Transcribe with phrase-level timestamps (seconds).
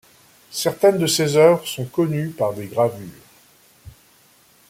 [0.49, 3.07] Certaines de ses œuvres sont connues par des gravures.